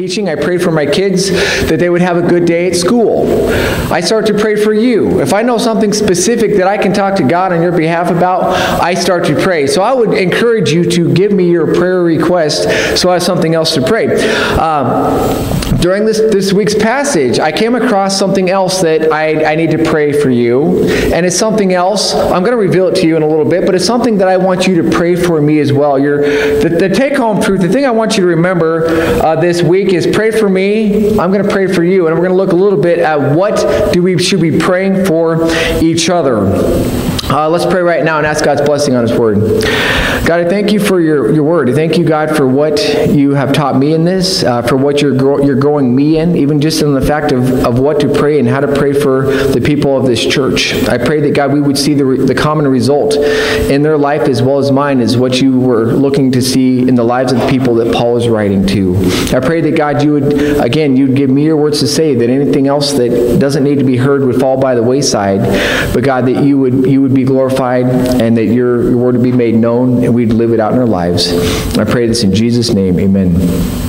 [0.00, 0.28] teaching.
[0.28, 1.28] I prayed for my kids
[1.68, 3.48] that they would have a good day at school.
[3.92, 5.20] I start to pray for you.
[5.20, 8.44] If I know something specific that I can talk to God on your behalf about,
[8.80, 9.66] I start to pray.
[9.66, 13.56] So I would encourage you to give me your prayer request so I have something
[13.56, 14.06] else to pray.
[14.52, 19.70] Um, during this, this week's passage, I came across something else that I, I need
[19.70, 20.82] to pray for you.
[21.14, 23.64] And it's something else, I'm going to reveal it to you in a little bit,
[23.64, 25.98] but it's something that I want you to pray for me as well.
[25.98, 29.62] Your, the, the take home truth, the thing I want you to remember uh, this
[29.62, 32.08] week is pray for me, I'm going to pray for you.
[32.08, 35.04] And we're going to look a little bit at what do we should be praying
[35.04, 35.48] for
[35.80, 37.07] each other.
[37.30, 39.62] Uh, let's pray right now and ask God's blessing on His Word.
[40.24, 41.68] God, I thank you for your, your Word.
[41.68, 42.78] I thank you, God, for what
[43.10, 46.36] you have taught me in this, uh, for what you're, gro- you're growing me in,
[46.36, 49.26] even just in the fact of, of what to pray and how to pray for
[49.26, 50.72] the people of this church.
[50.88, 54.22] I pray that, God, we would see the, re- the common result in their life
[54.22, 57.40] as well as mine is what you were looking to see in the lives of
[57.40, 58.96] the people that Paul is writing to.
[59.34, 60.32] I pray that, God, you would,
[60.64, 63.84] again, you'd give me your words to say, that anything else that doesn't need to
[63.84, 65.40] be heard would fall by the wayside,
[65.92, 69.24] but, God, that you would, you would be glorified and that your, your word would
[69.24, 71.32] be made known and we'd live it out in our lives.
[71.76, 73.00] I pray this in Jesus' name.
[73.00, 73.87] Amen.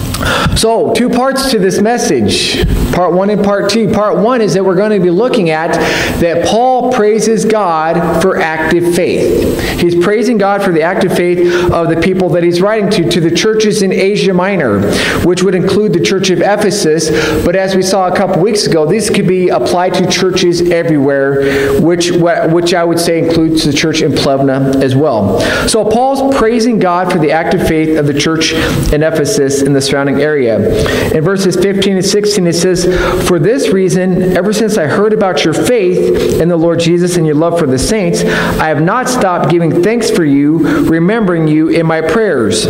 [0.59, 3.89] So, two parts to this message part one and part two.
[3.93, 5.71] Part one is that we're going to be looking at
[6.19, 9.79] that Paul praises God for active faith.
[9.79, 13.21] He's praising God for the active faith of the people that he's writing to, to
[13.21, 14.91] the churches in Asia Minor,
[15.23, 17.09] which would include the church of Ephesus.
[17.45, 21.79] But as we saw a couple weeks ago, this could be applied to churches everywhere,
[21.79, 25.39] which, which I would say includes the church in Plevna as well.
[25.69, 28.51] So, Paul's praising God for the active faith of the church
[28.91, 30.48] in Ephesus and the surrounding area.
[30.57, 32.85] In verses 15 and 16, it says,
[33.27, 37.25] For this reason, ever since I heard about your faith in the Lord Jesus and
[37.25, 41.69] your love for the saints, I have not stopped giving thanks for you, remembering you
[41.69, 42.65] in my prayers.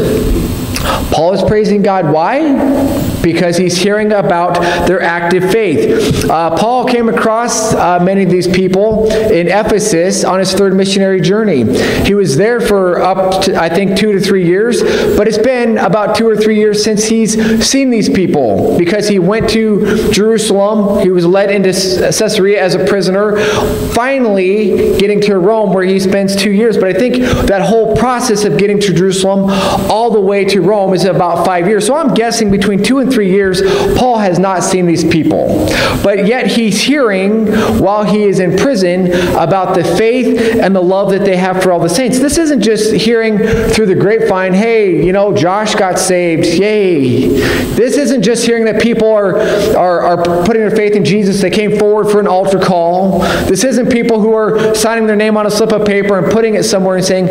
[1.12, 2.12] Paul is praising God.
[2.14, 3.20] Why?
[3.22, 4.56] Because he's hearing about
[4.88, 6.30] their active faith.
[6.30, 11.20] Uh, Paul came across uh, many of these people in Ephesus on his third missionary
[11.20, 11.66] journey.
[12.06, 14.82] He was there for up to, I think, two to three years,
[15.18, 19.20] but it's been about two or three years since he's seen these people because he
[19.20, 21.02] went to Jerusalem.
[21.02, 23.38] He was led into Caesarea as a prisoner,
[23.94, 26.78] finally getting to Rome where he spends two years.
[26.78, 29.50] But I think that whole process of getting to Jerusalem
[29.90, 31.86] all the way to Rome is about five years.
[31.86, 33.62] So I'm guessing between two and three years,
[33.98, 35.68] Paul has not seen these people.
[36.04, 37.48] But yet he's hearing
[37.80, 39.08] while he is in prison
[39.38, 42.20] about the faith and the love that they have for all the saints.
[42.20, 43.38] This isn't just hearing
[43.70, 47.49] through the grapevine, hey, you know, Josh got saved, yay.
[47.76, 49.40] This isn't just hearing that people are,
[49.78, 51.42] are, are putting their faith in Jesus.
[51.42, 53.20] They came forward for an altar call.
[53.46, 56.56] This isn't people who are signing their name on a slip of paper and putting
[56.56, 57.30] it somewhere and saying,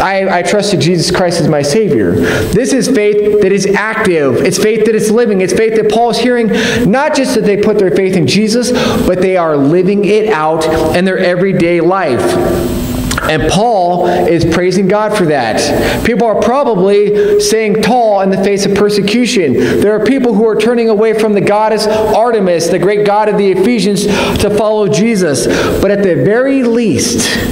[0.00, 2.12] I, I trusted Jesus Christ as my Savior.
[2.12, 4.36] This is faith that is active.
[4.36, 5.40] It's faith that is living.
[5.40, 6.48] It's faith that Paul is hearing,
[6.90, 8.72] not just that they put their faith in Jesus,
[9.06, 10.64] but they are living it out
[10.96, 12.81] in their everyday life.
[13.30, 16.04] And Paul is praising God for that.
[16.04, 19.52] People are probably staying tall in the face of persecution.
[19.52, 23.38] There are people who are turning away from the goddess Artemis, the great god of
[23.38, 25.46] the Ephesians, to follow Jesus.
[25.80, 27.51] But at the very least,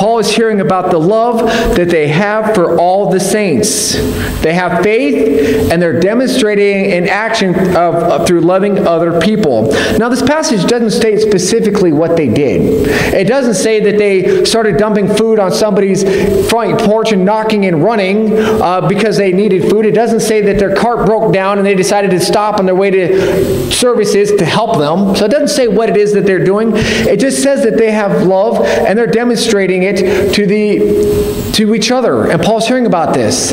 [0.00, 1.40] Paul is hearing about the love
[1.76, 3.92] that they have for all the saints.
[4.40, 9.70] They have faith and they're demonstrating in action of, of, through loving other people.
[9.98, 12.88] Now, this passage doesn't state specifically what they did.
[13.12, 16.02] It doesn't say that they started dumping food on somebody's
[16.48, 19.84] front porch and knocking and running uh, because they needed food.
[19.84, 22.74] It doesn't say that their cart broke down and they decided to stop on their
[22.74, 25.14] way to services to help them.
[25.14, 26.72] So it doesn't say what it is that they're doing.
[26.74, 31.74] It just says that they have love and they're demonstrating it it to the to
[31.74, 32.26] each other.
[32.30, 33.52] And Paul's hearing about this.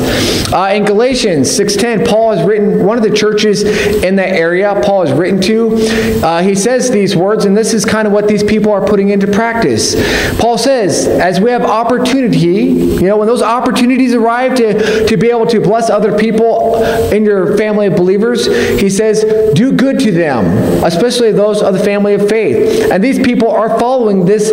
[0.52, 3.62] Uh, in Galatians 6.10, Paul has written, one of the churches
[4.02, 5.76] in that area Paul has written to,
[6.24, 9.10] uh, he says these words, and this is kind of what these people are putting
[9.10, 9.94] into practice.
[10.38, 15.28] Paul says, as we have opportunity, you know, when those opportunities arrive to, to be
[15.30, 16.82] able to bless other people
[17.12, 18.46] in your family of believers,
[18.80, 20.46] he says, do good to them,
[20.84, 22.90] especially those of the family of faith.
[22.90, 24.50] And these people are following this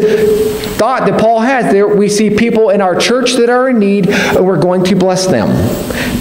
[0.77, 4.09] thought that Paul has there we see people in our church that are in need,
[4.09, 5.49] and we're going to bless them.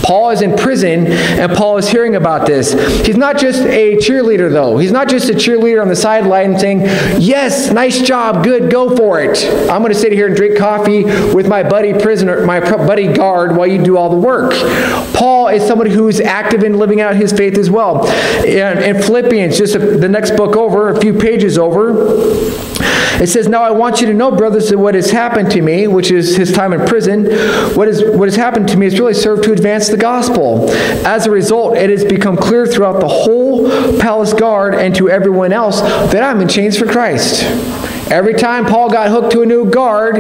[0.03, 2.73] Paul is in prison, and Paul is hearing about this.
[3.07, 4.77] He's not just a cheerleader, though.
[4.77, 6.81] He's not just a cheerleader on the sideline saying,
[7.19, 9.45] Yes, nice job, good, go for it.
[9.71, 13.57] I'm going to sit here and drink coffee with my buddy prisoner, my buddy guard,
[13.57, 14.53] while you do all the work.
[15.15, 18.07] Paul is somebody who is active in living out his faith as well.
[18.45, 22.05] In Philippians, just the next book over, a few pages over,
[23.25, 25.87] it says, Now I want you to know, brothers that what has happened to me,
[25.87, 27.25] which is his time in prison,
[27.75, 30.71] what, is, what has happened to me has really served to advance the gospel.
[31.07, 33.67] As a result, it has become clear throughout the whole
[33.99, 37.45] palace guard and to everyone else that I'm in chains for Christ.
[38.11, 40.17] Every time Paul got hooked to a new guard,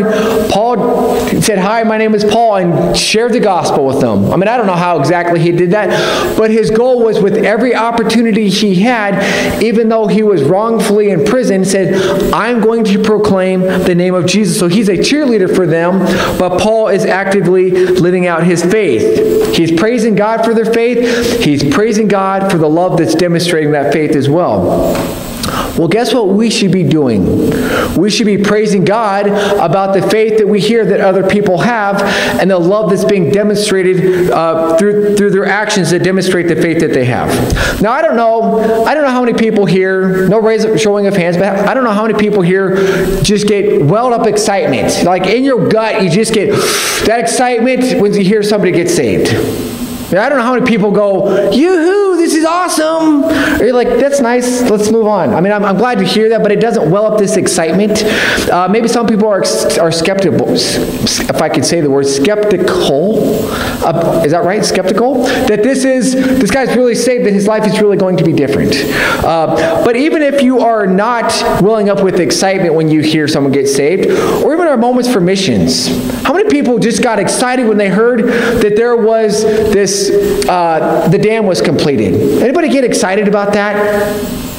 [0.50, 4.30] Paul said, Hi, my name is Paul, and shared the gospel with them.
[4.30, 7.36] I mean, I don't know how exactly he did that, but his goal was with
[7.36, 13.02] every opportunity he had, even though he was wrongfully in prison, said, I'm going to
[13.02, 14.58] proclaim the name of Jesus.
[14.58, 15.98] So he's a cheerleader for them,
[16.38, 19.54] but Paul is actively living out his faith.
[19.54, 23.92] He's praising God for their faith, he's praising God for the love that's demonstrating that
[23.92, 25.23] faith as well.
[25.76, 27.50] Well, guess what we should be doing?
[27.96, 32.00] We should be praising God about the faith that we hear that other people have
[32.40, 36.80] and the love that's being demonstrated uh, through, through their actions that demonstrate the faith
[36.80, 37.28] that they have.
[37.82, 41.06] Now, I don't know, I don't know how many people here, no raise up, showing
[41.06, 42.76] of hands, but I don't know how many people here
[43.22, 45.04] just get welled up excitement.
[45.04, 46.50] Like in your gut, you just get
[47.06, 49.28] that excitement when you hear somebody get saved.
[50.14, 52.03] I don't know how many people go, yoo-hoo,
[52.44, 53.24] is awesome.
[53.60, 55.30] Or you're like, that's nice, let's move on.
[55.30, 58.02] I mean, I'm, I'm glad to hear that, but it doesn't well up this excitement.
[58.50, 59.42] Uh, maybe some people are,
[59.80, 63.44] are skeptical, if I could say the word skeptical.
[63.84, 64.64] Uh, is that right?
[64.64, 65.24] Skeptical?
[65.24, 68.32] That this is, this guy's really saved, that his life is really going to be
[68.32, 68.74] different.
[69.24, 71.32] Uh, but even if you are not
[71.62, 74.10] welling up with excitement when you hear someone get saved,
[74.44, 75.88] or even our moments for missions,
[76.22, 78.24] how many people just got excited when they heard
[78.62, 80.10] that there was this
[80.48, 82.33] uh, the dam was completed.
[82.42, 84.53] Anybody get excited about that?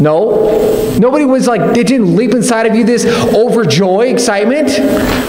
[0.00, 0.96] No?
[0.98, 4.68] Nobody was like, they didn't leap inside of you this overjoy excitement?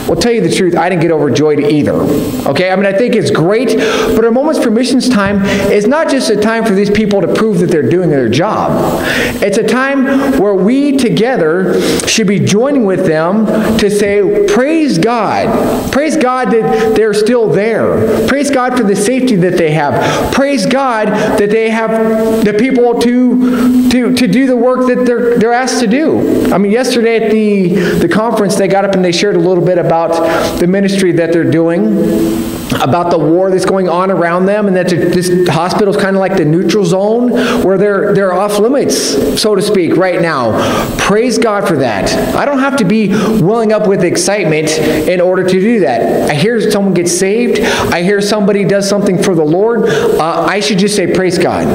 [0.07, 1.93] Well, tell you the truth, I didn't get overjoyed either.
[1.93, 2.71] Okay?
[2.71, 3.77] I mean, I think it's great,
[4.15, 7.33] but our Moments for Missions time is not just a time for these people to
[7.33, 9.01] prove that they're doing their job.
[9.41, 13.45] It's a time where we together should be joining with them
[13.77, 15.91] to say, Praise God.
[15.91, 18.27] Praise God that they're still there.
[18.27, 20.33] Praise God for the safety that they have.
[20.33, 25.37] Praise God that they have the people to, to, to do the work that they're,
[25.37, 26.51] they're asked to do.
[26.53, 29.65] I mean, yesterday at the, the conference, they got up and they shared a little
[29.65, 34.67] bit about the ministry that they're doing about the war that's going on around them
[34.67, 37.31] and that this hospital is kind of like the neutral zone
[37.63, 40.51] where they're, they're off limits, so to speak, right now.
[40.97, 42.11] Praise God for that.
[42.35, 46.29] I don't have to be welling up with excitement in order to do that.
[46.29, 47.59] I hear someone gets saved.
[47.59, 49.89] I hear somebody does something for the Lord.
[49.89, 51.67] Uh, I should just say, praise God.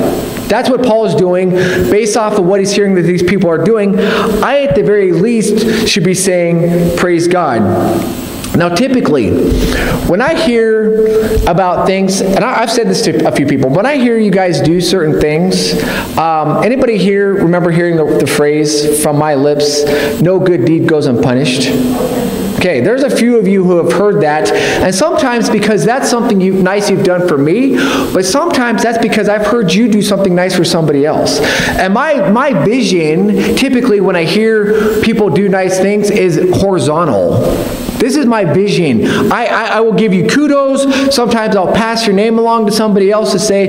[0.48, 3.62] That's what Paul is doing based off of what he's hearing that these people are
[3.62, 3.98] doing.
[3.98, 8.25] I, at the very least, should be saying, praise God.
[8.54, 9.30] Now, typically,
[10.06, 13.86] when I hear about things, and I, have said this to a few people, when
[13.86, 15.82] I hear you guys do certain things,
[16.16, 19.84] um, anybody here remember hearing the, the phrase from my lips,
[20.22, 21.68] no good deed goes unpunished?
[22.58, 26.40] Okay, there's a few of you who have heard that, and sometimes because that's something
[26.40, 27.76] you, nice you've done for me,
[28.14, 31.38] but sometimes that's because I've heard you do something nice for somebody else.
[31.68, 37.75] And my, my vision, typically when I hear people do nice things, is horizontal.
[37.98, 39.06] This is my vision.
[39.32, 41.14] I, I, I, will give you kudos.
[41.14, 43.68] Sometimes I'll pass your name along to somebody else to say,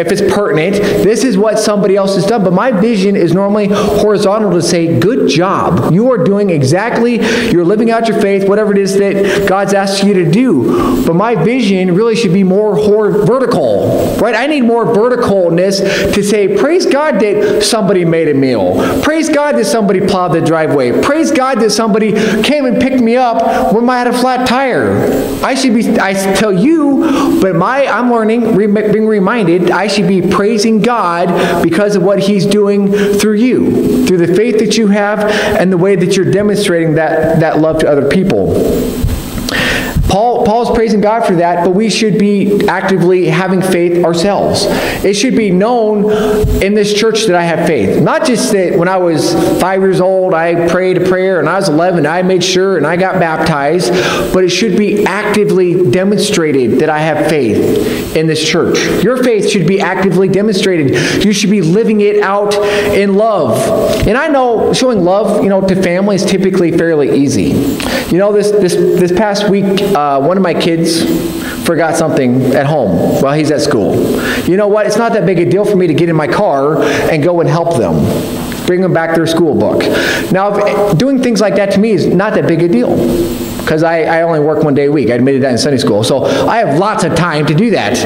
[0.00, 2.42] if it's pertinent, this is what somebody else has done.
[2.42, 5.92] But my vision is normally horizontal to say, good job.
[5.92, 7.16] You are doing exactly,
[7.50, 11.04] you're living out your faith, whatever it is that God's asked you to do.
[11.06, 14.34] But my vision really should be more vertical, right?
[14.34, 18.76] I need more verticalness to say, praise God that somebody made a meal.
[19.02, 21.00] Praise God that somebody plowed the driveway.
[21.00, 24.92] Praise God that somebody came and picked me up when I had a flat tire.
[25.44, 30.20] I should be, I tell you, but my, I'm learning, being reminded, I should be
[30.22, 35.20] praising God because of what He's doing through you, through the faith that you have
[35.20, 38.54] and the way that you're demonstrating that, that love to other people.
[40.48, 44.64] Paul, Paul's praising God for that, but we should be actively having faith ourselves.
[45.04, 46.10] It should be known
[46.62, 48.02] in this church that I have faith.
[48.02, 51.56] Not just that when I was five years old, I prayed a prayer, and I
[51.56, 53.92] was 11, I made sure and I got baptized,
[54.32, 58.78] but it should be actively demonstrated that I have faith in this church.
[59.04, 61.24] Your faith should be actively demonstrated.
[61.24, 64.06] You should be living it out in love.
[64.06, 67.50] And I know showing love, you know, to family is typically fairly easy.
[68.10, 71.04] You know, this this this past week, uh, one of my kids
[71.66, 73.94] forgot something at home while he's at school.
[74.48, 74.86] You know what?
[74.86, 77.40] It's not that big a deal for me to get in my car and go
[77.40, 78.66] and help them.
[78.66, 79.82] Bring them back their school book.
[80.32, 82.96] Now, doing things like that to me is not that big a deal
[83.58, 85.10] because I, I only work one day a week.
[85.10, 86.02] I admitted that in Sunday school.
[86.02, 87.96] So I have lots of time to do that.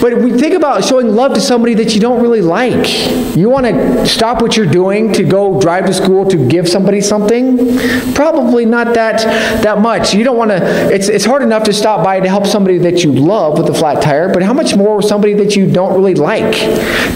[0.00, 3.36] But if we think about showing love to somebody that you don't really like.
[3.36, 7.00] You want to stop what you're doing to go drive to school to give somebody
[7.00, 7.78] something?
[8.14, 10.14] Probably not that that much.
[10.14, 10.58] You don't want to.
[10.92, 13.74] It's it's hard enough to stop by to help somebody that you love with a
[13.74, 16.54] flat tire, but how much more with somebody that you don't really like?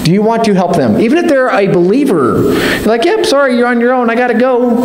[0.05, 2.43] Do you want to help them, even if they're a believer?
[2.43, 4.11] You're like, yep, sorry, you're on your own.
[4.11, 4.85] I got to go.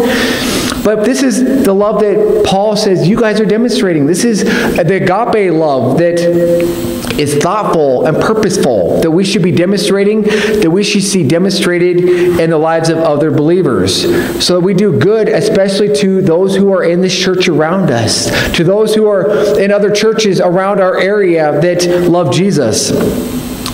[0.84, 4.06] But this is the love that Paul says you guys are demonstrating.
[4.06, 10.22] This is the agape love that is thoughtful and purposeful, that we should be demonstrating,
[10.24, 11.98] that we should see demonstrated
[12.40, 14.02] in the lives of other believers.
[14.44, 18.30] So that we do good, especially to those who are in this church around us,
[18.56, 22.90] to those who are in other churches around our area that love Jesus.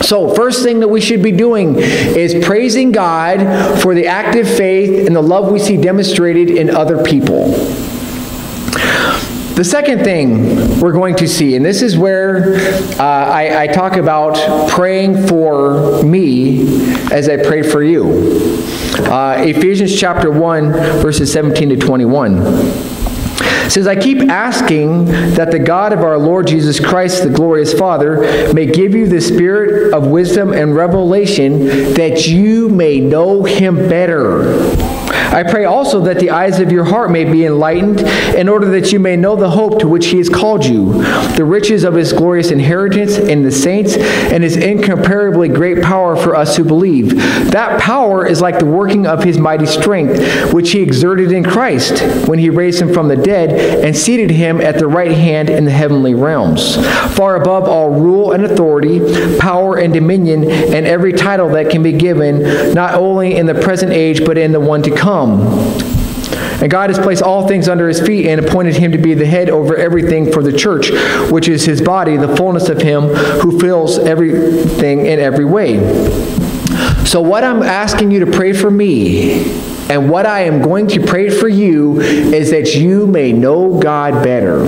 [0.01, 5.07] So, first thing that we should be doing is praising God for the active faith
[5.07, 7.53] and the love we see demonstrated in other people.
[9.55, 12.55] The second thing we're going to see, and this is where
[12.99, 14.35] uh, I, I talk about
[14.67, 16.63] praying for me
[17.11, 18.03] as I pray for you.
[18.97, 20.71] Uh, Ephesians chapter 1,
[21.03, 22.41] verses 17 to 21
[23.69, 25.05] says, I keep asking
[25.35, 29.21] that the God of our Lord Jesus Christ, the glorious Father, may give you the
[29.21, 31.59] spirit of wisdom and revelation
[31.93, 34.51] that you may know him better
[35.31, 38.01] I pray also that the eyes of your heart may be enlightened,
[38.35, 41.03] in order that you may know the hope to which he has called you,
[41.35, 46.35] the riches of his glorious inheritance in the saints, and his incomparably great power for
[46.35, 47.15] us who believe.
[47.51, 52.01] That power is like the working of his mighty strength, which he exerted in Christ
[52.27, 53.51] when he raised him from the dead
[53.83, 56.75] and seated him at the right hand in the heavenly realms,
[57.15, 58.99] far above all rule and authority,
[59.37, 63.91] power and dominion, and every title that can be given, not only in the present
[63.91, 65.41] age, but in the one to come come.
[66.61, 69.25] And God has placed all things under his feet and appointed him to be the
[69.25, 70.91] head over everything for the church,
[71.29, 73.03] which is his body, the fullness of him
[73.41, 75.79] who fills everything in every way.
[77.05, 79.51] So, what I'm asking you to pray for me,
[79.89, 84.23] and what I am going to pray for you, is that you may know God
[84.23, 84.63] better.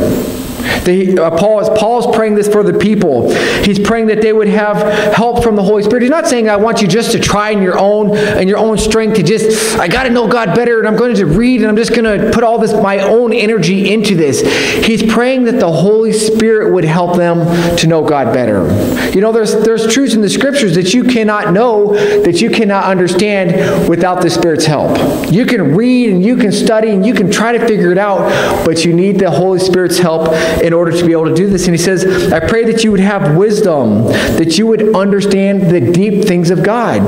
[0.86, 3.34] The, uh, Paul, is, Paul's praying this for the people.
[3.63, 6.03] He's praying that they would have help from the Holy Spirit.
[6.03, 8.77] He's not saying, I want you just to try in your own and your own
[8.77, 11.69] strength to just, I got to know God better and I'm going to read and
[11.69, 14.41] I'm just going to put all this, my own energy into this.
[14.86, 18.65] He's praying that the Holy Spirit would help them to know God better.
[19.12, 21.93] You know, there's, there's truths in the scriptures that you cannot know,
[22.24, 24.98] that you cannot understand without the Spirit's help.
[25.31, 28.65] You can read and you can study and you can try to figure it out,
[28.65, 30.29] but you need the Holy Spirit's help
[30.63, 31.67] in order to be able to do this.
[31.67, 35.79] And he says, I pray that you would have wisdom, that you would understand the
[35.79, 37.01] deep things of God.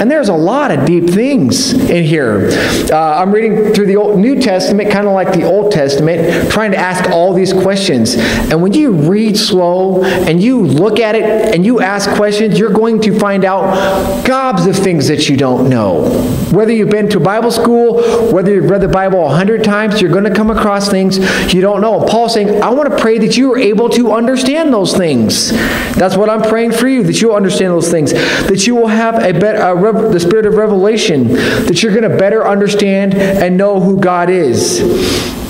[0.00, 2.48] And there's a lot of deep things in here.
[2.90, 6.70] Uh, I'm reading through the Old, New Testament, kind of like the Old Testament, trying
[6.72, 8.14] to ask all these questions.
[8.16, 12.72] And when you read slow and you look at it and you ask questions, you're
[12.72, 16.10] going to find out gobs of things that you don't know.
[16.52, 20.10] Whether you've been to Bible school, whether you've read the Bible a hundred times, you're
[20.10, 21.18] going to come across things
[21.52, 22.00] you don't know.
[22.00, 25.50] And Paul's saying, I want to pray that you are able to understand those things.
[25.96, 29.16] That's what I'm praying for you, that you'll understand those things, that you will have
[29.16, 33.80] a, better, a the spirit of revelation, that you're going to better understand and know
[33.80, 35.43] who God is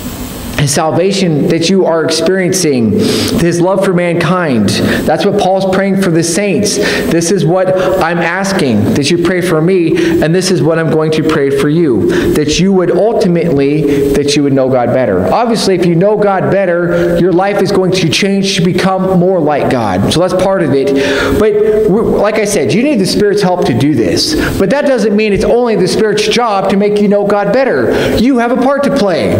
[0.67, 4.69] salvation that you are experiencing, his love for mankind.
[4.69, 6.77] That's what Paul's praying for the saints.
[6.77, 10.91] This is what I'm asking that you pray for me, and this is what I'm
[10.91, 12.33] going to pray for you.
[12.33, 15.25] That you would ultimately, that you would know God better.
[15.33, 19.39] Obviously, if you know God better, your life is going to change to become more
[19.39, 20.13] like God.
[20.13, 20.93] So that's part of it.
[21.39, 24.35] But like I said, you need the Spirit's help to do this.
[24.57, 28.15] But that doesn't mean it's only the Spirit's job to make you know God better.
[28.17, 29.35] You have a part to play.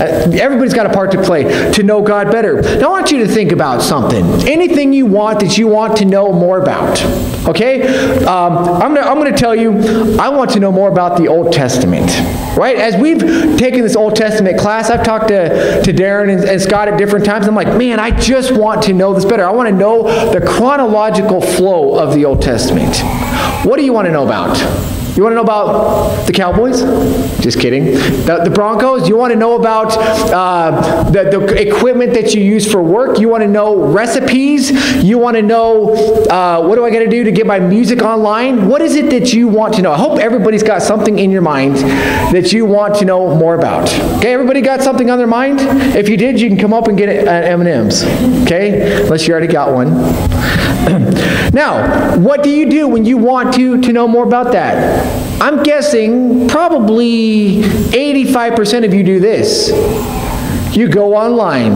[0.00, 2.62] Uh, everybody's got a part to play to know God better.
[2.62, 4.24] Now, I want you to think about something.
[4.48, 7.00] Anything you want that you want to know more about.
[7.46, 7.82] Okay?
[8.24, 9.72] Um, I'm going to tell you,
[10.18, 12.10] I want to know more about the Old Testament.
[12.56, 12.76] Right?
[12.76, 13.20] As we've
[13.58, 17.24] taken this Old Testament class, I've talked to, to Darren and, and Scott at different
[17.24, 17.46] times.
[17.46, 19.44] I'm like, man, I just want to know this better.
[19.44, 22.96] I want to know the chronological flow of the Old Testament.
[23.64, 24.56] What do you want to know about?
[25.14, 26.80] You want to know about the Cowboys?
[27.42, 27.84] Just kidding.
[27.84, 29.06] The, the Broncos?
[29.06, 29.92] You want to know about
[30.32, 33.18] uh, the, the equipment that you use for work?
[33.18, 34.70] You want to know recipes?
[35.04, 35.94] You want to know
[36.30, 38.68] uh, what do I got to do to get my music online?
[38.68, 39.92] What is it that you want to know?
[39.92, 43.92] I hope everybody's got something in your mind that you want to know more about.
[44.16, 45.58] Okay, everybody got something on their mind?
[45.94, 48.02] If you did, you can come up and get at M&M's.
[48.44, 49.88] Okay, unless you already got one.
[51.52, 55.40] now, what do you do when you want to, to know more about that?
[55.40, 59.70] I'm guessing probably 85% of you do this.
[60.76, 61.74] You go online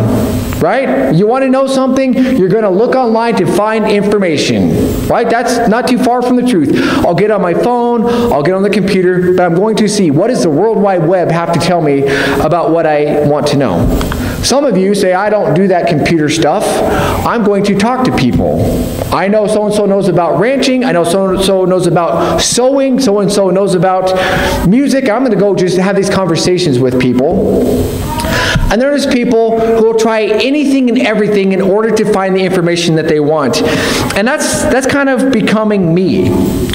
[0.61, 1.15] right?
[1.15, 5.29] You want to know something, you're going to look online to find information, right?
[5.29, 6.71] That's not too far from the truth.
[7.05, 10.11] I'll get on my phone, I'll get on the computer, but I'm going to see
[10.11, 12.07] what does the World Wide Web have to tell me
[12.41, 14.26] about what I want to know.
[14.47, 16.63] Some of you say, I don't do that computer stuff.
[17.27, 18.63] I'm going to talk to people.
[19.13, 20.85] I know so and so knows about ranching.
[20.85, 23.01] I know so and so knows about sewing.
[23.01, 25.09] So and so knows about music.
[25.09, 27.61] I'm going to go just have these conversations with people.
[28.71, 32.97] And there's people who will try anything and everything in order to find the information
[32.97, 33.63] that they want.
[34.17, 36.29] And that's, that's kind of becoming me.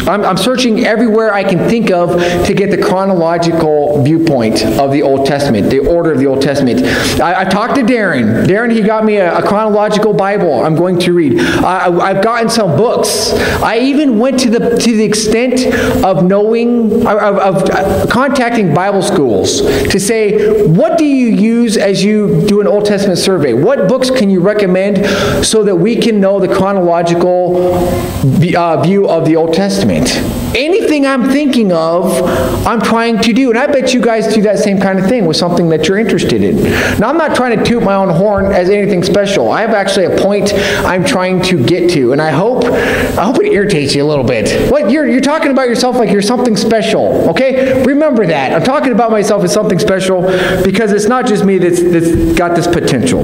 [0.08, 2.10] I'm, I'm searching everywhere I can think of
[2.46, 6.84] to get the chronological viewpoint of the Old Testament, the order of the Old Testament.
[7.22, 8.46] I, I talked to Darren.
[8.46, 11.40] Darren, he got me a, a chronological Bible I'm going to read.
[11.40, 13.34] I, I've gotten some books.
[13.62, 19.62] I even went to the, to the extent of knowing, of, of contacting Bible schools
[19.62, 23.54] to say, what do you use as you do an Old Testament survey?
[23.54, 25.06] What books can you recommend
[25.46, 30.41] so that we can know the chronological uh, view of the Old Testament?
[30.56, 32.22] Anything I'm thinking of,
[32.68, 33.50] I'm trying to do.
[33.50, 35.98] And I bet you guys do that same kind of thing with something that you're
[35.98, 36.64] interested in.
[37.00, 39.52] Now, I'm not trying to toot my own horn as anything special.
[39.52, 42.12] I have actually a point I'm trying to get to.
[42.12, 44.70] And I hope, I hope it irritates you a little bit.
[44.70, 44.92] What?
[44.92, 47.84] You're, you're talking about yourself like you're something special, okay?
[47.84, 48.52] Remember that.
[48.54, 50.22] I'm talking about myself as something special
[50.64, 53.22] because it's not just me that's, that's got this potential.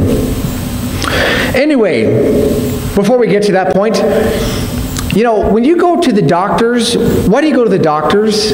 [1.56, 2.06] Anyway,
[2.96, 3.96] before we get to that point,
[5.18, 6.96] you know, when you go to the doctors,
[7.28, 8.54] why do you go to the doctors?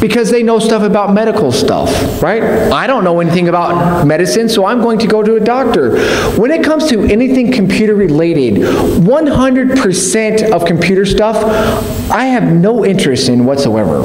[0.00, 2.40] Because they know stuff about medical stuff, right?
[2.70, 5.98] I don't know anything about medicine, so I'm going to go to a doctor.
[6.38, 11.42] When it comes to anything computer related, 100% of computer stuff,
[12.12, 14.02] I have no interest in whatsoever.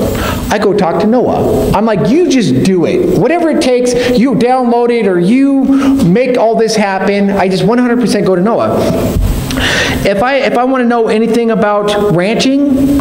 [0.51, 1.71] I go talk to Noah.
[1.73, 3.19] I'm like, you just do it.
[3.19, 5.63] Whatever it takes, you download it or you
[6.05, 7.29] make all this happen.
[7.29, 9.26] I just 100% go to Noah.
[10.05, 12.99] If I, if I want to know anything about ranching,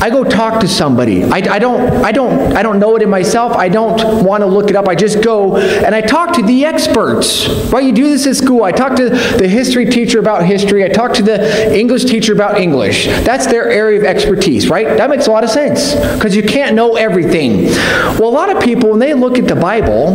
[0.00, 1.24] I go talk to somebody.
[1.24, 3.56] I, I, don't, I, don't, I don't know it in myself.
[3.56, 4.86] I don't want to look it up.
[4.86, 7.48] I just go and I talk to the experts.
[7.72, 7.84] Right?
[7.84, 8.62] You do this at school.
[8.62, 10.84] I talk to the history teacher about history.
[10.84, 13.06] I talk to the English teacher about English.
[13.06, 14.86] That's their area of expertise, right?
[14.86, 17.64] That makes a lot of sense because you can't know everything.
[18.18, 20.14] Well, a lot of people, when they look at the Bible,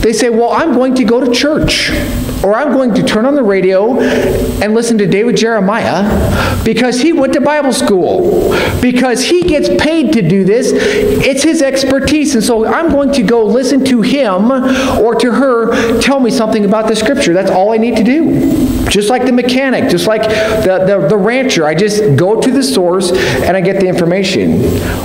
[0.00, 1.90] they say, well, I'm going to go to church
[2.42, 7.12] or I'm going to turn on the radio and listen to David Jeremiah because he
[7.12, 10.72] went to Bible school, because he gets paid to do this.
[10.72, 12.34] It's his expertise.
[12.34, 14.50] And so I'm going to go listen to him
[14.98, 17.34] or to her tell me something about the scripture.
[17.34, 18.79] That's all I need to do.
[18.90, 22.62] Just like the mechanic, just like the, the, the rancher, I just go to the
[22.62, 24.62] source and I get the information.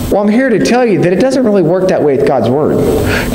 [0.09, 2.49] Well, I'm here to tell you that it doesn't really work that way with God's
[2.49, 2.77] Word.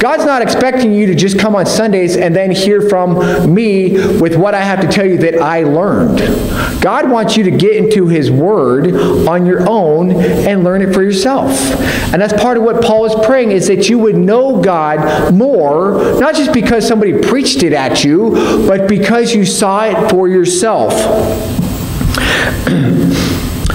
[0.01, 4.37] God's not expecting you to just come on Sundays and then hear from me with
[4.37, 6.19] what I have to tell you that I learned.
[6.81, 8.95] God wants you to get into His Word
[9.29, 11.51] on your own and learn it for yourself.
[12.13, 15.93] And that's part of what Paul is praying is that you would know God more,
[16.19, 18.31] not just because somebody preached it at you,
[18.67, 20.95] but because you saw it for yourself yourself.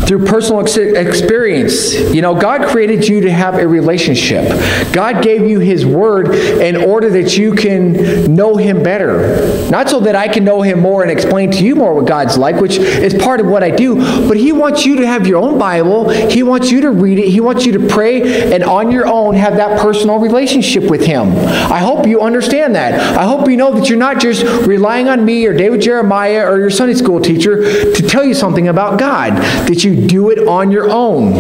[0.07, 1.93] through personal ex- experience.
[2.13, 4.47] You know, God created you to have a relationship.
[4.91, 9.69] God gave you His Word in order that you can know Him better.
[9.69, 12.37] Not so that I can know Him more and explain to you more what God's
[12.37, 13.95] like, which is part of what I do,
[14.27, 16.09] but He wants you to have your own Bible.
[16.09, 17.29] He wants you to read it.
[17.29, 21.31] He wants you to pray and on your own have that personal relationship with Him.
[21.31, 23.17] I hope you understand that.
[23.17, 26.59] I hope you know that you're not just relying on me or David Jeremiah or
[26.59, 29.33] your Sunday school teacher to tell you something about God,
[29.67, 31.33] that you do it on your own.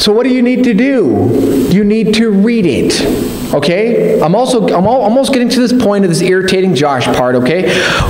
[0.00, 1.68] So what do you need to do?
[1.70, 3.54] You need to read it.
[3.54, 4.18] Okay?
[4.18, 7.68] I'm also I'm almost getting to this point of this irritating Josh part, okay?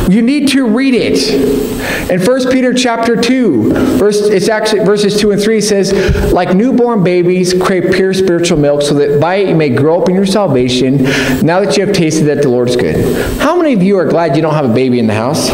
[0.08, 2.10] You need to read it.
[2.10, 7.02] In 1 Peter chapter 2, verse it's actually verses 2 and 3 says, like newborn
[7.02, 10.26] babies crave pure spiritual milk so that by it you may grow up in your
[10.26, 11.02] salvation
[11.42, 13.40] now that you have tasted that the Lord is good.
[13.40, 15.50] How many of you are glad you don't have a baby in the house?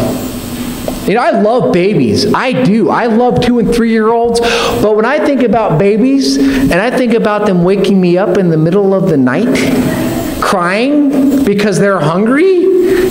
[1.06, 2.32] You know, I love babies.
[2.34, 2.90] I do.
[2.90, 4.40] I love two and three year olds.
[4.40, 8.50] But when I think about babies and I think about them waking me up in
[8.50, 9.54] the middle of the night,
[10.42, 12.64] crying because they're hungry,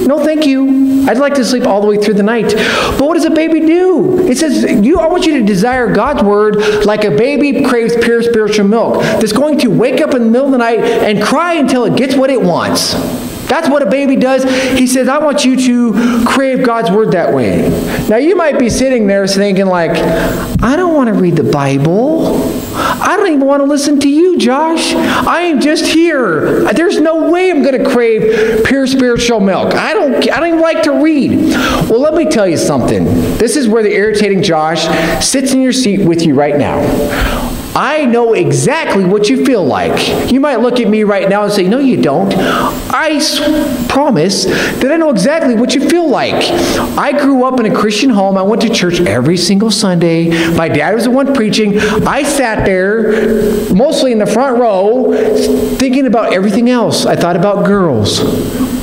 [0.06, 1.08] no, thank you.
[1.08, 2.54] I'd like to sleep all the way through the night.
[2.54, 4.28] But what does a baby do?
[4.28, 8.22] It says, you, I want you to desire God's word like a baby craves pure
[8.24, 11.54] spiritual milk that's going to wake up in the middle of the night and cry
[11.54, 12.94] until it gets what it wants.
[13.56, 14.44] That's what a baby does.
[14.78, 17.70] He says, I want you to crave God's word that way.
[18.10, 19.92] Now, you might be sitting there thinking, like,
[20.62, 22.52] I don't want to read the Bible.
[22.76, 24.94] I don't even want to listen to you, Josh.
[24.94, 26.66] I am just here.
[26.74, 29.74] There's no way I'm going to crave pure spiritual milk.
[29.74, 31.40] I don't I don't even like to read.
[31.90, 33.06] Well, let me tell you something.
[33.38, 34.84] This is where the irritating Josh
[35.26, 37.45] sits in your seat with you right now.
[37.76, 40.32] I know exactly what you feel like.
[40.32, 42.34] You might look at me right now and say, No, you don't.
[42.34, 43.20] I
[43.90, 46.36] promise that I know exactly what you feel like.
[46.98, 48.38] I grew up in a Christian home.
[48.38, 50.30] I went to church every single Sunday.
[50.56, 51.78] My dad was the one preaching.
[52.08, 53.12] I sat there,
[53.74, 55.14] mostly in the front row,
[55.76, 57.06] thinking about everything else.
[57.06, 58.22] I thought about girls.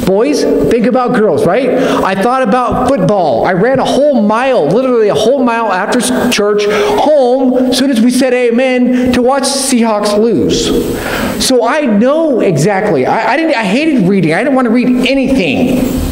[0.06, 1.70] Boys, think about girls, right?
[1.70, 3.44] I thought about football.
[3.44, 8.00] I ran a whole mile, literally a whole mile after church, home, as soon as
[8.00, 10.66] we said amen, to watch Seahawks lose.
[11.44, 13.06] So I know exactly.
[13.06, 14.34] I, I, didn't, I hated reading.
[14.34, 16.02] I didn't want to read anything.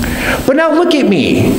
[0.46, 1.56] But now look at me.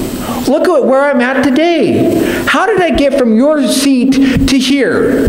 [0.47, 2.45] Look at where I'm at today.
[2.47, 4.13] How did I get from your seat
[4.47, 5.27] to here?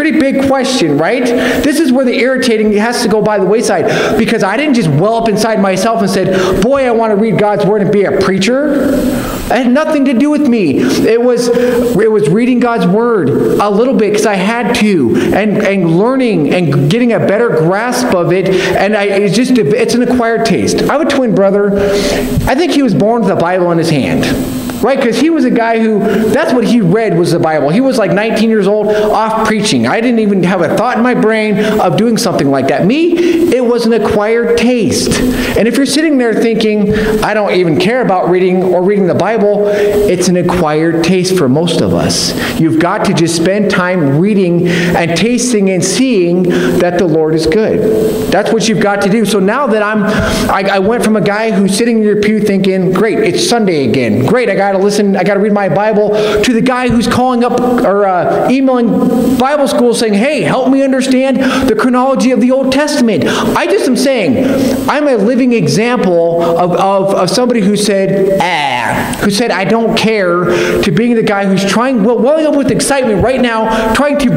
[0.00, 1.26] Pretty big question, right?
[1.62, 4.88] This is where the irritating has to go by the wayside because I didn't just
[4.88, 8.04] well up inside myself and said, "Boy, I want to read God's word and be
[8.04, 10.78] a preacher." It had nothing to do with me.
[10.78, 15.58] It was it was reading God's word a little bit because I had to, and
[15.58, 18.48] and learning and getting a better grasp of it.
[18.48, 20.80] And I, it's just it's an acquired taste.
[20.84, 21.78] I have a twin brother.
[21.78, 24.98] I think he was born with a Bible in his hand right?
[24.98, 25.98] Because he was a guy who,
[26.30, 27.70] that's what he read was the Bible.
[27.70, 29.86] He was like 19 years old, off preaching.
[29.86, 32.86] I didn't even have a thought in my brain of doing something like that.
[32.86, 33.12] Me,
[33.54, 35.10] it was an acquired taste.
[35.56, 39.14] And if you're sitting there thinking, I don't even care about reading or reading the
[39.14, 42.30] Bible, it's an acquired taste for most of us.
[42.58, 46.44] You've got to just spend time reading and tasting and seeing
[46.78, 48.30] that the Lord is good.
[48.30, 49.24] That's what you've got to do.
[49.24, 50.04] So now that I'm,
[50.50, 53.88] I, I went from a guy who's sitting in your pew thinking, great, it's Sunday
[53.88, 54.26] again.
[54.26, 56.88] Great, I got got to listen, I got to read my Bible, to the guy
[56.88, 62.30] who's calling up or uh, emailing Bible school saying, hey, help me understand the chronology
[62.30, 63.24] of the Old Testament.
[63.26, 69.20] I just am saying, I'm a living example of, of, of somebody who said, ah,
[69.24, 70.44] who said, I don't care,
[70.82, 74.30] to being the guy who's trying, well, welling up with excitement right now, trying to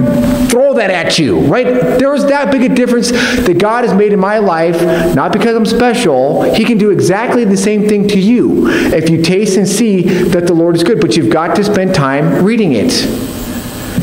[0.47, 1.65] throw that at you, right?
[1.65, 4.81] There is that big a difference that God has made in my life,
[5.15, 6.43] not because I'm special.
[6.53, 10.47] He can do exactly the same thing to you if you taste and see that
[10.47, 12.91] the Lord is good, but you've got to spend time reading it.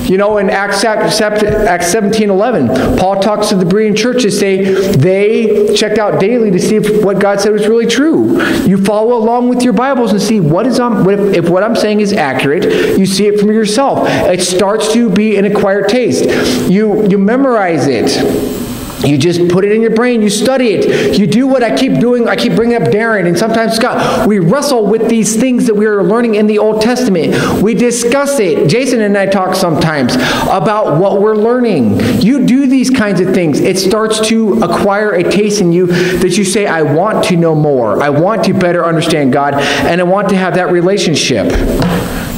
[0.09, 4.93] You know, in Acts, Acts 17 11, Paul talks to the Berean church to say
[4.97, 8.43] they checked out daily to see if what God said was really true.
[8.67, 11.77] You follow along with your Bibles and see what is on, if, if what I'm
[11.77, 14.09] saying is accurate, you see it from yourself.
[14.09, 16.25] It starts to be an acquired taste.
[16.69, 18.70] You, you memorize it.
[19.05, 21.19] You just put it in your brain, you study it.
[21.19, 22.29] You do what I keep doing.
[22.29, 24.27] I keep bringing up Darren and sometimes Scott.
[24.27, 27.63] We wrestle with these things that we are learning in the Old Testament.
[27.63, 28.69] We discuss it.
[28.69, 32.01] Jason and I talk sometimes about what we're learning.
[32.21, 33.61] You do these kinds of things.
[33.61, 37.55] It starts to acquire a taste in you that you say, I want to know
[37.55, 38.03] more.
[38.03, 41.49] I want to better understand God, and I want to have that relationship.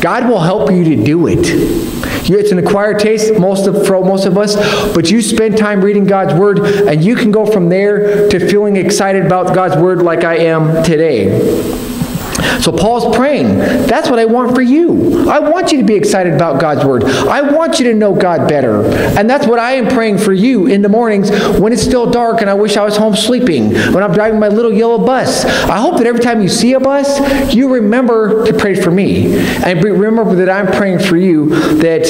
[0.00, 2.02] God will help you to do it.
[2.24, 4.54] It's an acquired taste most of, for most of us,
[4.94, 8.76] but you spend time reading God's Word, and you can go from there to feeling
[8.76, 11.82] excited about God's Word like I am today.
[12.62, 15.28] So Paul's praying, that's what I want for you.
[15.28, 17.04] I want you to be excited about God's word.
[17.04, 18.84] I want you to know God better.
[19.18, 22.40] And that's what I am praying for you in the mornings when it's still dark
[22.40, 25.44] and I wish I was home sleeping, when I'm driving my little yellow bus.
[25.44, 29.36] I hope that every time you see a bus, you remember to pray for me.
[29.64, 32.06] And remember that I'm praying for you, that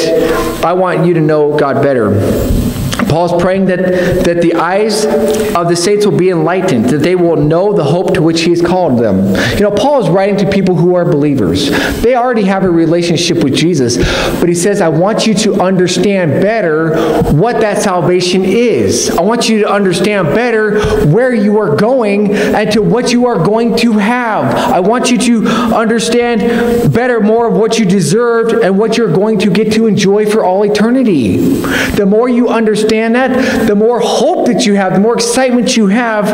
[0.62, 2.81] I want you to know God better.
[3.12, 7.36] Paul's praying that, that the eyes of the saints will be enlightened, that they will
[7.36, 9.34] know the hope to which he has called them.
[9.52, 11.68] You know, Paul is writing to people who are believers.
[12.00, 13.98] They already have a relationship with Jesus,
[14.40, 16.96] but he says, I want you to understand better
[17.32, 19.10] what that salvation is.
[19.10, 23.44] I want you to understand better where you are going and to what you are
[23.44, 24.54] going to have.
[24.54, 29.38] I want you to understand better more of what you deserved and what you're going
[29.40, 31.36] to get to enjoy for all eternity.
[31.36, 35.76] The more you understand understand that, the more hope that you have, the more excitement
[35.76, 36.26] you have.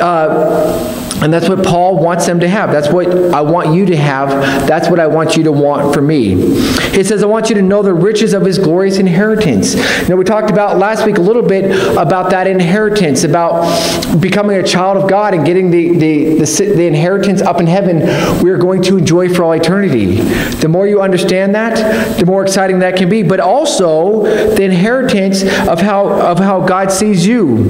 [0.00, 2.72] Uh, and that's what Paul wants them to have.
[2.72, 4.30] That's what I want you to have.
[4.66, 6.30] That's what I want you to want for me.
[6.92, 9.74] He says, I want you to know the riches of his glorious inheritance.
[10.08, 14.62] Now, we talked about last week a little bit about that inheritance, about becoming a
[14.62, 18.00] child of God and getting the, the, the, the inheritance up in heaven
[18.42, 20.16] we are going to enjoy for all eternity.
[20.60, 23.22] The more you understand that, the more exciting that can be.
[23.22, 27.64] But also the inheritance of how, of how God sees you.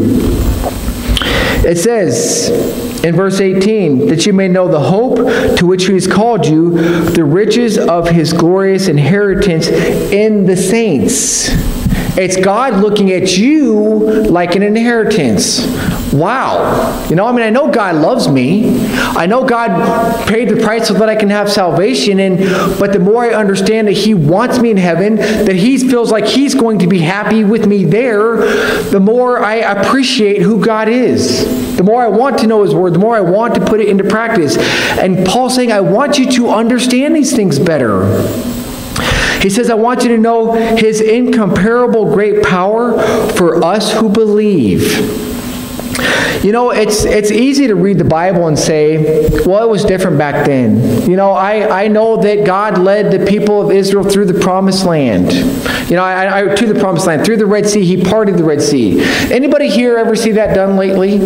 [1.62, 2.48] It says,
[3.04, 5.18] in verse 18, that you may know the hope
[5.58, 6.78] to which he has called you,
[7.10, 11.48] the riches of his glorious inheritance in the saints.
[12.16, 15.60] It's God looking at you like an inheritance.
[16.12, 17.06] Wow.
[17.08, 18.84] You know, I mean, I know God loves me.
[18.96, 22.18] I know God paid the price so that I can have salvation.
[22.18, 22.38] And
[22.78, 26.26] but the more I understand that He wants me in heaven, that He feels like
[26.26, 28.36] He's going to be happy with me there,
[28.90, 31.76] the more I appreciate who God is.
[31.76, 33.88] The more I want to know His Word, the more I want to put it
[33.88, 34.56] into practice.
[34.98, 38.06] And Paul's saying, I want you to understand these things better.
[39.40, 43.00] He says, I want you to know his incomparable great power
[43.32, 45.29] for us who believe.
[46.42, 50.16] You know, it's it's easy to read the Bible and say, well, it was different
[50.16, 51.08] back then.
[51.08, 54.86] You know, I, I know that God led the people of Israel through the promised
[54.86, 55.32] land.
[55.90, 58.44] You know, I, I, to the promised land, through the Red Sea, he parted the
[58.44, 59.02] Red Sea.
[59.30, 61.18] Anybody here ever see that done lately?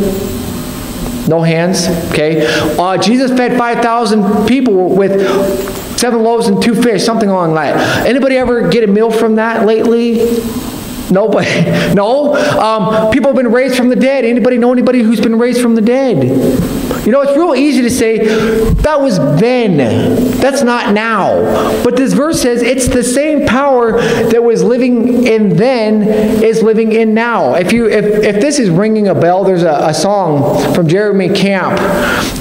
[1.28, 1.86] No hands?
[2.10, 2.46] Okay.
[2.76, 8.04] Uh, Jesus fed 5,000 people with seven loaves and two fish, something along that.
[8.06, 10.38] Anybody ever get a meal from that lately?
[11.10, 11.48] Nobody.
[11.94, 12.34] No.
[12.34, 14.24] Um, people have been raised from the dead.
[14.24, 16.16] Anybody know anybody who's been raised from the dead?
[17.04, 18.18] You know, it's real easy to say,
[18.74, 19.76] that was then.
[20.38, 21.82] That's not now.
[21.82, 26.02] But this verse says it's the same power that was living in then
[26.42, 27.54] is living in now.
[27.54, 31.28] If you if, if this is ringing a bell, there's a, a song from Jeremy
[31.28, 31.78] Camp.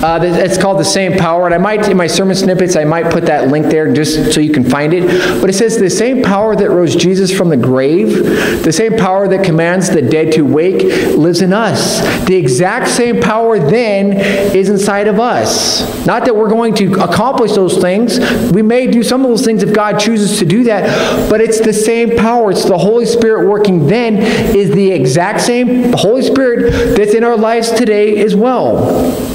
[0.04, 1.46] Uh, it's called The Same Power.
[1.46, 4.42] And I might, in my sermon snippets, I might put that link there just so
[4.42, 5.42] you can find it.
[5.42, 9.28] But it says, the same power that rose Jesus from the grave, the same power
[9.28, 10.84] that commands the dead to wake,
[11.16, 12.02] lives in us.
[12.26, 14.12] The exact same power then
[14.56, 16.06] is inside of us.
[16.06, 18.20] Not that we're going to accomplish those things.
[18.52, 21.60] We may do some of those things if God chooses to do that, but it's
[21.60, 22.52] the same power.
[22.52, 24.18] It's the Holy Spirit working then
[24.56, 29.33] is the exact same Holy Spirit that's in our lives today as well.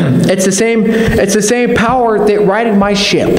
[0.30, 3.30] It's the same, it's the same power that righted my ship.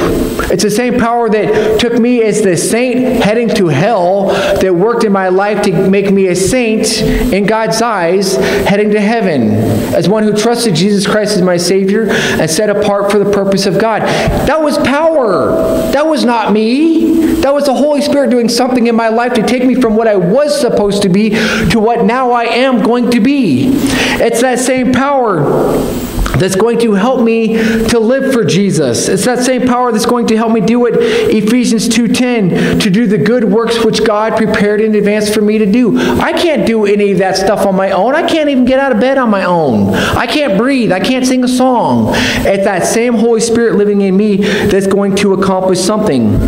[0.52, 5.06] It's the same power that took me as the saint heading to hell that worked
[5.06, 9.52] in my life to make me a saint in God's eyes heading to heaven
[9.96, 13.66] as one who trusted Jesus Christ as my Savior and set apart for the purpose
[13.66, 14.02] of God.
[14.02, 15.52] That was power.
[15.92, 17.36] That was not me.
[17.42, 20.08] That was the Holy Spirit doing something in my life to take me from what
[20.08, 21.30] I was supposed to be
[21.70, 23.72] to what now I am going to be.
[24.20, 26.01] It's that same power
[26.42, 27.54] that's going to help me
[27.90, 29.08] to live for Jesus.
[29.08, 33.06] It's that same power that's going to help me do what Ephesians 2:10 to do
[33.06, 36.00] the good works which God prepared in advance for me to do.
[36.20, 38.16] I can't do any of that stuff on my own.
[38.16, 39.94] I can't even get out of bed on my own.
[39.94, 40.92] I can't breathe.
[40.92, 42.14] I can't sing a song.
[42.16, 46.40] It's that same Holy Spirit living in me that's going to accomplish something.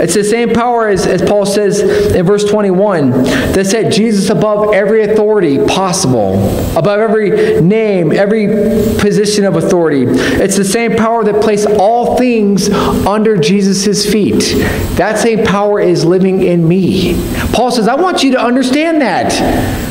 [0.00, 4.72] It's the same power as, as Paul says in verse 21 that set Jesus above
[4.72, 6.34] every authority possible,
[6.76, 8.46] above every name, every
[8.98, 10.04] position of authority.
[10.06, 14.54] It's the same power that placed all things under Jesus' feet.
[14.96, 17.14] That same power is living in me.
[17.52, 19.87] Paul says, I want you to understand that.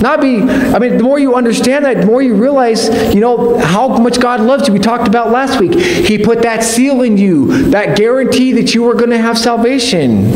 [0.00, 3.58] Not be, I mean, the more you understand that, the more you realize, you know,
[3.58, 4.72] how much God loves you.
[4.72, 5.74] We talked about last week.
[5.74, 10.30] He put that seal in you, that guarantee that you were going to have salvation.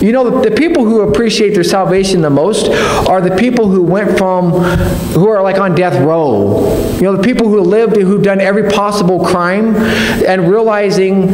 [0.00, 2.68] You know, the, people who appreciate their salvation the most
[3.08, 6.76] are the people who went from, who are like on death row.
[6.96, 11.28] You know, the people who lived, who've done every possible crime and realizing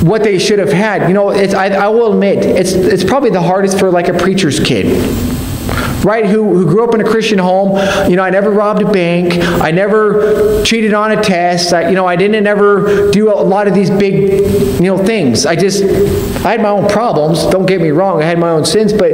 [0.00, 1.08] what they should have had.
[1.08, 4.14] You know, it's, I, I will admit, it's, it's probably the hardest for like a
[4.14, 5.37] preacher's kid
[6.04, 7.76] right, who, who grew up in a Christian home.
[8.10, 9.34] You know, I never robbed a bank.
[9.62, 11.72] I never cheated on a test.
[11.72, 14.42] I, you know, I didn't ever do a lot of these big,
[14.80, 15.46] you know, things.
[15.46, 15.82] I just,
[16.44, 17.46] I had my own problems.
[17.46, 18.22] Don't get me wrong.
[18.22, 19.12] I had my own sins, but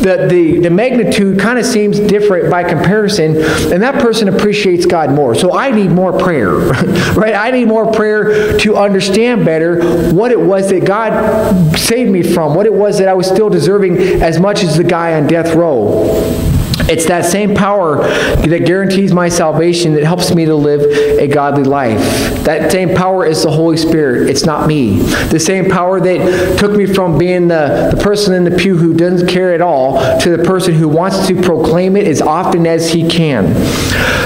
[0.00, 3.36] the, the, the magnitude kind of seems different by comparison,
[3.72, 5.34] and that person appreciates God more.
[5.34, 6.50] So I need more prayer,
[7.14, 7.34] right?
[7.34, 12.54] I need more prayer to understand better what it was that God saved me from,
[12.54, 15.54] what it was that I was still deserving as much as the guy on death
[15.54, 16.47] row.
[16.88, 20.80] It's that same power that guarantees my salvation that helps me to live
[21.18, 21.98] a godly life.
[22.44, 24.30] That same power is the Holy Spirit.
[24.30, 24.98] It's not me.
[25.28, 28.94] The same power that took me from being the, the person in the pew who
[28.94, 32.90] doesn't care at all to the person who wants to proclaim it as often as
[32.90, 33.54] he can.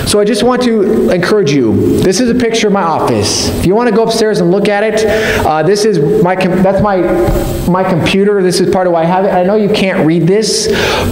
[0.07, 2.01] So I just want to encourage you.
[2.01, 3.49] This is a picture of my office.
[3.49, 5.07] If you want to go upstairs and look at it,
[5.47, 6.99] uh, this is my that's my
[7.69, 8.43] my computer.
[8.43, 9.31] This is part of why I have it.
[9.31, 10.67] I know you can't read this,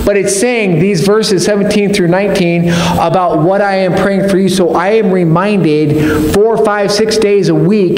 [0.04, 4.48] but it's saying these verses 17 through 19 about what I am praying for you.
[4.48, 7.96] So I am reminded four, five, six days a week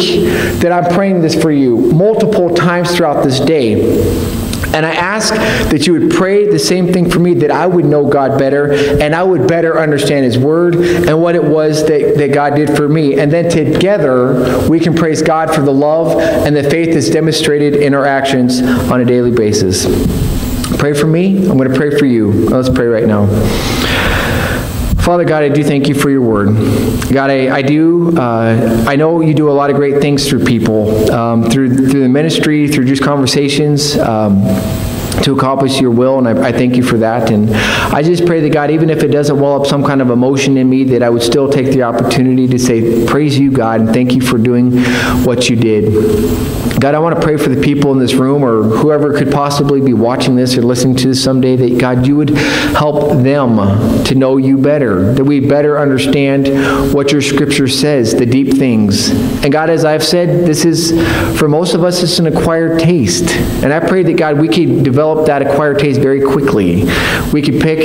[0.60, 4.32] that I'm praying this for you multiple times throughout this day.
[4.74, 7.84] And I ask that you would pray the same thing for me, that I would
[7.84, 12.16] know God better and I would better understand His Word and what it was that,
[12.16, 13.20] that God did for me.
[13.20, 17.74] And then together we can praise God for the love and the faith that's demonstrated
[17.74, 20.31] in our actions on a daily basis.
[20.78, 21.38] Pray for me.
[21.38, 22.32] I'm going to pray for you.
[22.48, 23.26] Let's pray right now.
[25.02, 26.54] Father God, I do thank you for your word.
[27.12, 30.44] God, I, I do, uh, I know you do a lot of great things through
[30.44, 33.98] people, um, through, through the ministry, through just conversations.
[33.98, 34.44] Um,
[35.22, 37.30] to accomplish your will, and I, I, thank you for that.
[37.30, 37.54] And
[37.94, 40.56] I just pray that God, even if it doesn't well up some kind of emotion
[40.56, 43.90] in me, that I would still take the opportunity to say, Praise you, God, and
[43.90, 44.82] thank you for doing
[45.22, 45.92] what you did.
[46.82, 49.80] God, I want to pray for the people in this room or whoever could possibly
[49.80, 54.16] be watching this or listening to this someday that, God, you would help them to
[54.16, 59.10] know you better, that we better understand what your scripture says, the deep things.
[59.44, 60.90] And God, as I've said, this is,
[61.38, 63.30] for most of us, it's an acquired taste.
[63.62, 66.82] And I pray that, God, we could develop that acquired taste very quickly.
[67.32, 67.78] We could pick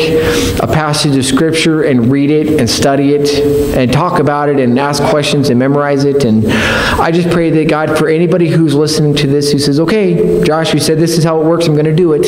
[0.59, 3.29] a passage of Scripture and read it and study it
[3.77, 6.25] and talk about it and ask questions and memorize it.
[6.25, 10.41] And I just pray that God, for anybody who's listening to this who says, okay,
[10.45, 12.21] Josh, you said this is how it works, I'm going to do it,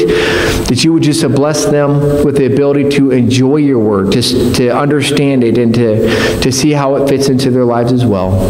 [0.67, 4.67] that you would just bless them with the ability to enjoy your word, just to
[4.69, 8.41] understand it and to, to see how it fits into their lives as well.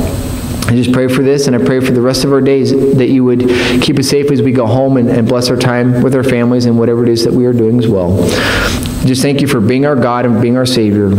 [0.68, 3.10] I just pray for this, and I pray for the rest of our days that
[3.10, 3.42] you would
[3.84, 6.66] keep us safe as we go home and, and bless our time with our families
[6.66, 8.18] and whatever it is that we are doing as well.
[9.06, 11.12] Just thank you for being our God and being our Savior.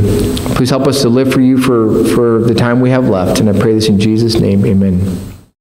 [0.57, 3.39] Please help us to live for you for, for the time we have left.
[3.39, 4.67] And I pray this in Jesus' name.
[4.67, 5.30] Amen.